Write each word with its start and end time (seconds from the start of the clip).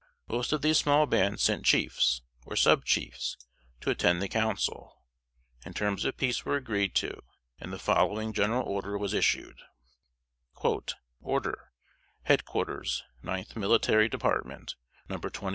Most 0.27 0.51
of 0.51 0.63
these 0.63 0.79
small 0.79 1.05
bands 1.05 1.43
sent 1.43 1.63
chiefs, 1.63 2.23
or 2.43 2.55
sub 2.55 2.85
chiefs, 2.85 3.37
to 3.81 3.91
attend 3.91 4.19
the 4.19 4.27
council; 4.27 5.03
and 5.63 5.75
terms 5.75 6.05
of 6.05 6.17
peace 6.17 6.43
were 6.43 6.55
agreed 6.55 6.95
to, 6.95 7.21
and 7.59 7.71
the 7.71 7.77
following 7.77 8.33
General 8.33 8.63
Order 8.63 8.97
was 8.97 9.13
issued: 9.13 9.61
"ORDER,} 11.21 11.69
HEAD 12.23 12.45
QUARTERS 12.45 13.03
NINTH 13.21 13.55
MILITARY 13.55 14.09
DEPARTMENT,} 14.09 14.73
No. 15.07 15.19